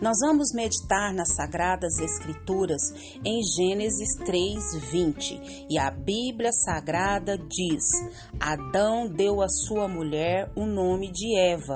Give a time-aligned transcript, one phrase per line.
[0.00, 2.82] Nós vamos meditar nas Sagradas Escrituras
[3.24, 7.84] em Gênesis 3:20 e a Bíblia Sagrada diz:
[8.38, 11.74] Adão deu à sua mulher o nome de Eva,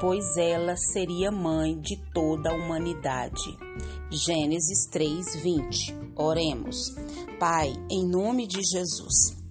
[0.00, 3.56] pois ela seria mãe de toda a humanidade.
[4.10, 6.12] Gênesis 3:20.
[6.14, 6.94] Oremos.
[7.38, 9.42] Pai, em nome de Jesus,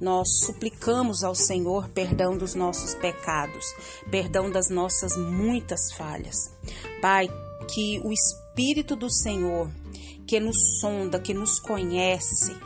[0.00, 3.64] nós suplicamos ao Senhor perdão dos nossos pecados,
[4.10, 6.50] perdão das nossas muitas falhas.
[7.00, 7.28] Pai,
[7.68, 9.70] que o Espírito do Senhor
[10.26, 12.56] que nos sonda, que nos conhece,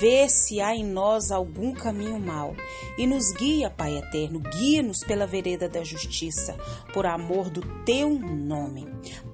[0.00, 2.56] vê se há em nós algum caminho mau
[2.98, 6.56] e nos guia, Pai eterno, guia-nos pela vereda da justiça,
[6.92, 8.86] por amor do teu nome.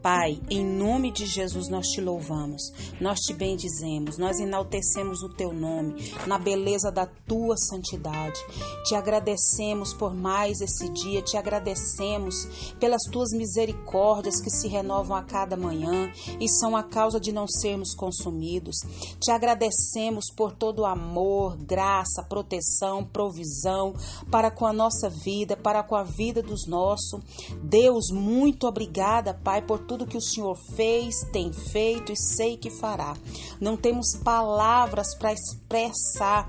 [0.03, 5.53] Pai, em nome de Jesus nós te louvamos, nós te bendizemos, nós enaltecemos o teu
[5.53, 8.41] nome, na beleza da tua santidade.
[8.85, 12.47] Te agradecemos por mais esse dia, te agradecemos
[12.81, 17.47] pelas tuas misericórdias que se renovam a cada manhã e são a causa de não
[17.47, 18.77] sermos consumidos.
[19.21, 23.95] Te agradecemos por todo o amor, graça, proteção, provisão
[24.31, 27.21] para com a nossa vida, para com a vida dos nossos.
[27.63, 32.71] Deus, muito obrigada, Pai, por tudo que o Senhor fez, tem feito e sei que
[32.71, 33.17] fará.
[33.61, 36.49] Não temos palavras para expressar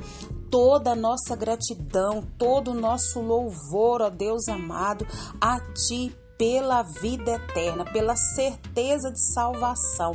[0.52, 5.08] toda a nossa gratidão, todo o nosso louvor, ó Deus amado,
[5.42, 10.14] a Ti pela vida eterna, pela certeza de salvação.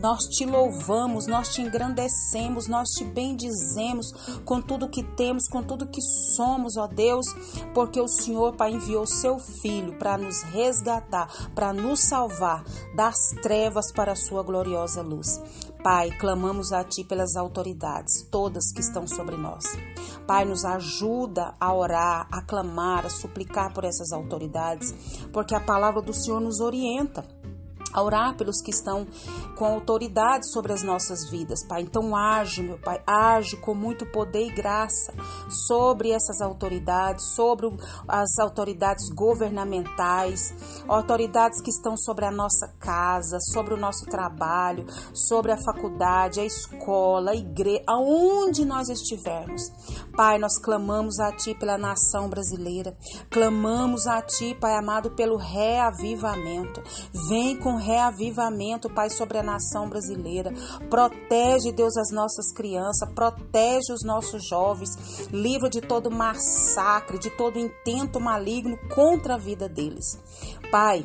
[0.00, 4.12] Nós te louvamos, nós te engrandecemos, nós te bendizemos
[4.44, 7.26] com tudo que temos, com tudo que somos, ó Deus,
[7.74, 13.90] porque o Senhor, Pai, enviou seu Filho para nos resgatar, para nos salvar das trevas
[13.90, 15.40] para a sua gloriosa luz.
[15.82, 19.64] Pai, clamamos a Ti pelas autoridades, todas que estão sobre nós.
[20.26, 24.94] Pai, nos ajuda a orar, a clamar, a suplicar por essas autoridades,
[25.32, 27.37] porque a palavra do Senhor nos orienta
[27.98, 29.06] a orar pelos que estão
[29.56, 31.82] com autoridade sobre as nossas vidas, Pai.
[31.82, 35.12] Então age, meu Pai, age com muito poder e graça
[35.66, 37.66] sobre essas autoridades, sobre
[38.06, 40.54] as autoridades governamentais,
[40.86, 46.44] autoridades que estão sobre a nossa casa, sobre o nosso trabalho, sobre a faculdade, a
[46.44, 49.62] escola, a igreja, aonde nós estivermos.
[50.16, 52.96] Pai, nós clamamos a Ti pela nação brasileira,
[53.30, 56.82] clamamos a Ti, Pai amado, pelo reavivamento.
[57.28, 60.52] Vem com reavivamento, Pai, sobre a nação brasileira.
[60.90, 67.58] Protege, Deus, as nossas crianças, protege os nossos jovens, livra de todo massacre, de todo
[67.58, 70.18] intento maligno contra a vida deles.
[70.70, 71.04] Pai,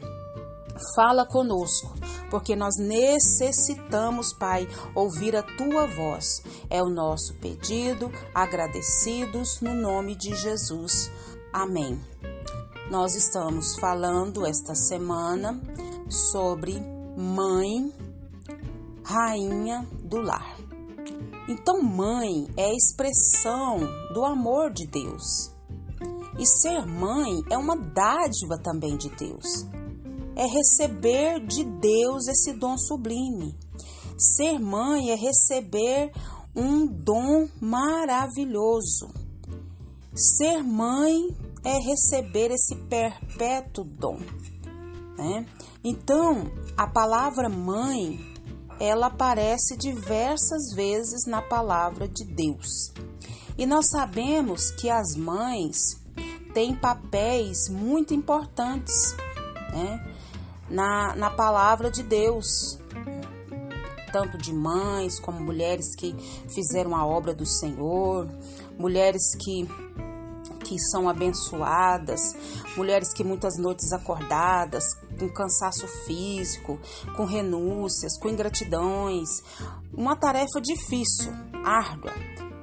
[0.95, 1.93] Fala conosco,
[2.31, 6.41] porque nós necessitamos, Pai, ouvir a tua voz.
[6.67, 11.11] É o nosso pedido, agradecidos no nome de Jesus.
[11.53, 12.01] Amém.
[12.89, 15.61] Nós estamos falando esta semana
[16.13, 16.79] sobre
[17.17, 17.91] mãe,
[19.03, 20.57] rainha do lar.
[21.49, 23.79] Então, mãe é a expressão
[24.13, 25.51] do amor de Deus.
[26.39, 29.65] E ser mãe é uma dádiva também de Deus.
[30.35, 33.55] É receber de Deus esse dom sublime.
[34.17, 36.11] Ser mãe é receber
[36.55, 39.09] um dom maravilhoso.
[40.15, 44.19] Ser mãe é receber esse perpétuo dom.
[45.17, 45.45] Né?
[45.83, 48.19] Então, a palavra mãe,
[48.79, 52.91] ela aparece diversas vezes na palavra de Deus.
[53.57, 56.01] E nós sabemos que as mães
[56.53, 59.15] têm papéis muito importantes
[59.71, 60.15] né?
[60.69, 62.79] na, na palavra de Deus,
[64.11, 66.15] tanto de mães como mulheres que
[66.53, 68.27] fizeram a obra do Senhor,
[68.77, 69.67] mulheres que
[70.73, 72.19] que são abençoadas,
[72.75, 74.83] mulheres que muitas noites acordadas,
[75.19, 76.79] com cansaço físico,
[77.15, 79.29] com renúncias, com ingratidões,
[79.93, 81.31] uma tarefa difícil,
[81.63, 82.11] árdua,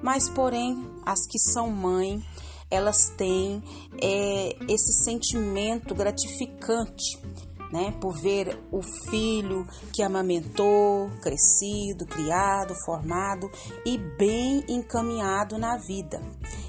[0.02, 2.20] mas porém as que são mãe,
[2.68, 3.62] elas têm
[4.02, 7.18] é, esse sentimento gratificante
[7.72, 13.50] né, por ver o filho que amamentou, crescido, criado, formado
[13.84, 16.20] e bem encaminhado na vida.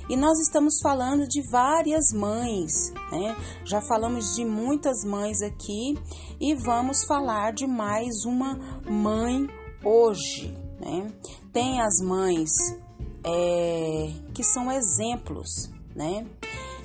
[0.09, 3.35] E nós estamos falando de várias mães, né?
[3.63, 5.97] Já falamos de muitas mães aqui
[6.39, 8.55] e vamos falar de mais uma
[8.89, 9.47] mãe
[9.83, 11.11] hoje, né?
[11.53, 12.51] Tem as mães
[13.23, 16.25] é, que são exemplos, né?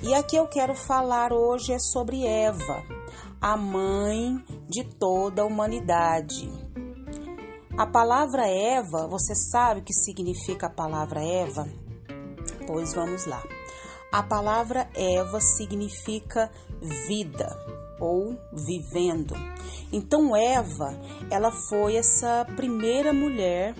[0.01, 2.83] E aqui eu quero falar hoje é sobre Eva,
[3.41, 6.51] a mãe de toda a humanidade.
[7.77, 11.67] A palavra Eva, você sabe o que significa a palavra Eva?
[12.65, 13.43] Pois vamos lá.
[14.11, 16.51] A palavra Eva significa
[17.07, 17.47] vida
[17.99, 19.35] ou vivendo.
[19.91, 20.99] Então Eva,
[21.29, 23.75] ela foi essa primeira mulher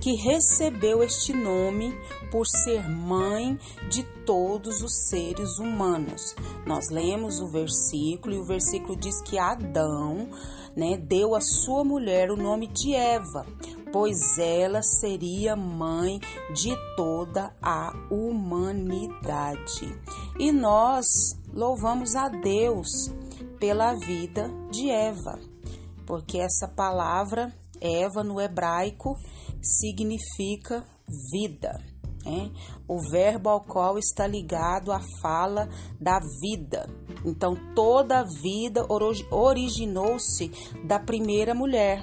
[0.00, 1.96] que recebeu este nome
[2.30, 3.58] por ser mãe
[3.88, 6.34] de todos os seres humanos.
[6.66, 10.28] Nós lemos o versículo e o versículo diz que Adão,
[10.76, 13.46] né, deu à sua mulher o nome de Eva,
[13.92, 16.18] pois ela seria mãe
[16.52, 19.96] de toda a humanidade.
[20.38, 21.06] E nós
[21.52, 23.12] louvamos a Deus
[23.60, 25.38] pela vida de Eva,
[26.04, 29.16] porque essa palavra Eva no hebraico
[29.64, 30.84] significa
[31.32, 31.80] vida.
[32.88, 35.68] O verbo ao qual está ligado a fala
[36.00, 36.88] da vida.
[37.24, 38.86] Então, toda a vida
[39.30, 40.50] originou-se
[40.86, 42.02] da primeira mulher.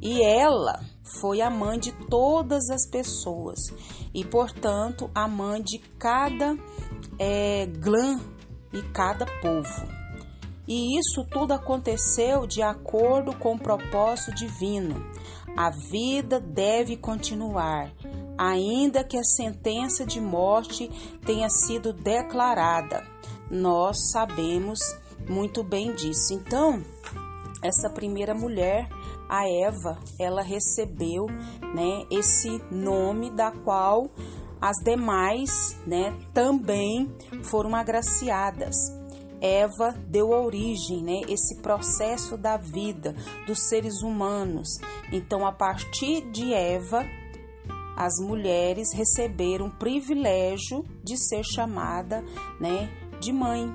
[0.00, 0.80] E ela
[1.20, 3.58] foi a mãe de todas as pessoas
[4.12, 6.56] e, portanto, a mãe de cada
[7.18, 8.20] é, clã
[8.72, 10.04] e cada povo.
[10.66, 14.94] E isso tudo aconteceu de acordo com o propósito divino.
[15.56, 17.92] A vida deve continuar,
[18.36, 20.90] ainda que a sentença de morte
[21.24, 23.06] tenha sido declarada.
[23.50, 24.80] Nós sabemos
[25.28, 26.34] muito bem disso.
[26.34, 26.82] Então,
[27.62, 28.88] essa primeira mulher,
[29.28, 31.26] a Eva, ela recebeu,
[31.74, 34.10] né, esse nome da qual
[34.60, 38.74] as demais, né, também foram agraciadas.
[39.44, 43.14] Eva deu origem, né, esse processo da vida
[43.46, 44.68] dos seres humanos.
[45.12, 47.04] Então, a partir de Eva,
[47.94, 52.24] as mulheres receberam o privilégio de ser chamada,
[52.58, 53.70] né, de mãe.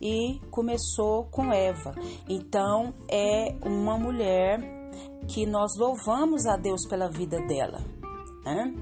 [0.00, 1.94] E começou com Eva.
[2.28, 4.58] Então, é uma mulher
[5.28, 7.78] que nós louvamos a Deus pela vida dela.
[8.44, 8.74] Né?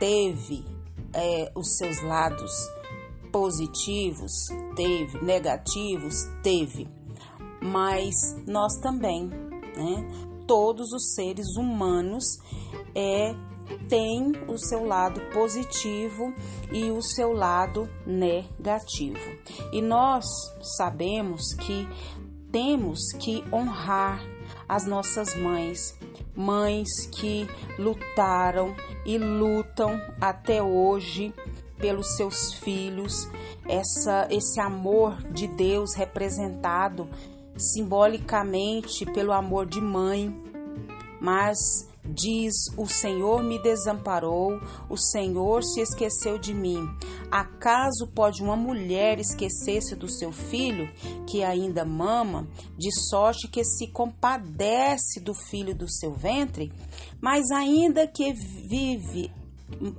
[0.00, 0.64] Teve
[1.12, 2.50] é, os seus lados
[3.34, 4.46] positivos,
[4.76, 6.88] teve, negativos, teve,
[7.60, 8.14] mas
[8.46, 10.06] nós também, né?
[10.46, 12.38] Todos os seres humanos
[12.94, 13.34] é
[13.88, 16.32] tem o seu lado positivo
[16.70, 19.18] e o seu lado negativo.
[19.72, 20.24] E nós
[20.76, 21.88] sabemos que
[22.52, 24.22] temos que honrar
[24.68, 25.98] as nossas mães,
[26.36, 27.48] mães que
[27.80, 31.34] lutaram e lutam até hoje
[31.78, 33.28] pelos seus filhos,
[33.68, 37.08] essa, esse amor de Deus representado
[37.56, 40.34] simbolicamente pelo amor de mãe,
[41.20, 41.56] mas
[42.04, 46.86] diz: O Senhor me desamparou, o Senhor se esqueceu de mim.
[47.30, 50.90] Acaso pode uma mulher esquecer-se do seu filho,
[51.26, 52.46] que ainda mama,
[52.76, 56.72] de sorte que se compadece do filho do seu ventre?
[57.20, 59.32] Mas ainda que vive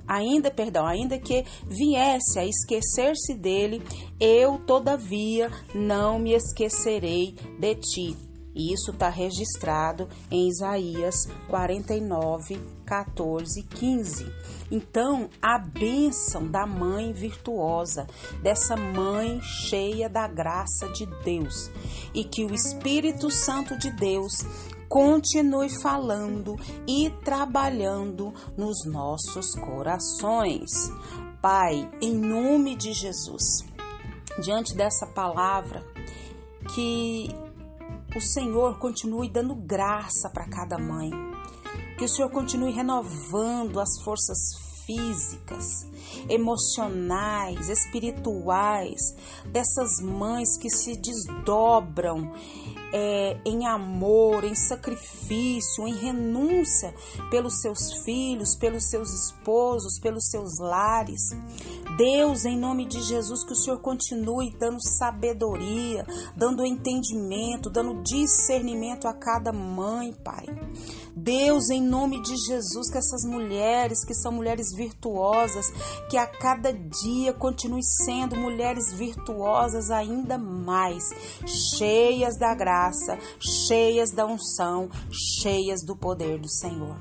[0.06, 3.82] ainda, perdão, ainda que viesse a esquecer-se dele,
[4.20, 8.26] eu todavia não me esquecerei de ti.
[8.56, 14.32] E isso está registrado em Isaías 49, 14 15.
[14.70, 18.06] Então, a bênção da mãe virtuosa,
[18.42, 21.70] dessa mãe cheia da graça de Deus,
[22.14, 24.32] e que o Espírito Santo de Deus
[24.96, 26.56] continue falando
[26.88, 30.70] e trabalhando nos nossos corações.
[31.42, 33.62] Pai, em nome de Jesus,
[34.42, 35.84] diante dessa palavra,
[36.74, 37.28] que
[38.16, 41.10] o Senhor continue dando graça para cada mãe,
[41.98, 44.38] que o Senhor continue renovando as forças
[44.86, 45.86] físicas,
[46.26, 49.14] emocionais, espirituais
[49.52, 52.32] dessas mães que se desdobram
[52.98, 56.94] é, em amor, em sacrifício, em renúncia
[57.30, 61.36] pelos seus filhos, pelos seus esposos, pelos seus lares.
[61.98, 69.06] Deus, em nome de Jesus, que o Senhor continue dando sabedoria, dando entendimento, dando discernimento
[69.06, 70.46] a cada mãe, Pai.
[71.18, 75.72] Deus, em nome de Jesus, que essas mulheres, que são mulheres virtuosas,
[76.10, 81.08] que a cada dia continuem sendo mulheres virtuosas ainda mais,
[81.46, 86.98] cheias da graça, cheias da unção, cheias do poder do Senhor.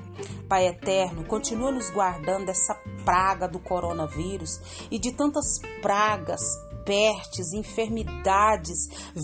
[0.48, 6.42] Pai eterno, continua nos guardando dessa praga do coronavírus e de tantas pragas
[6.86, 8.78] pestes, enfermidades,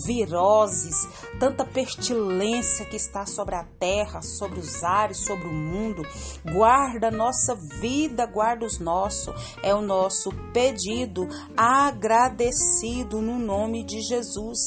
[0.04, 1.06] viroses,
[1.38, 6.02] tanta pestilência que está sobre a terra, sobre os ares, sobre o mundo.
[6.44, 9.34] Guarda nossa vida, guarda os nossos.
[9.62, 11.26] É o nosso pedido
[11.56, 14.58] agradecido no nome de Jesus.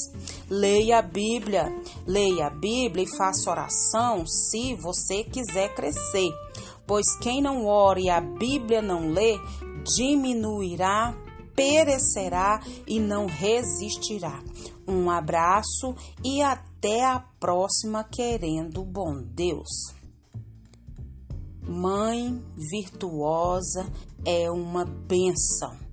[0.49, 1.65] Leia a Bíblia,
[2.07, 6.31] leia a Bíblia e faça oração se você quiser crescer.
[6.87, 9.39] Pois quem não ore e a Bíblia não lê,
[9.83, 11.15] diminuirá,
[11.55, 14.43] perecerá e não resistirá.
[14.87, 19.93] Um abraço e até a próxima, querendo bom Deus.
[21.67, 23.91] Mãe virtuosa
[24.23, 25.85] é uma bênção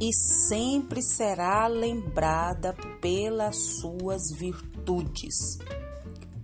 [0.00, 5.58] e sempre será lembrada pelas suas virtudes.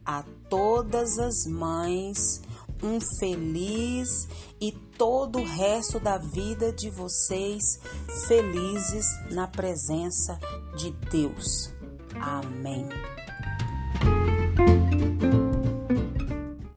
[0.04, 2.40] A todas as mães,
[2.82, 4.28] um feliz
[4.60, 7.80] e todo o resto da vida de vocês
[8.26, 10.38] felizes na presença
[10.76, 11.72] de Deus.
[12.20, 12.88] Amém.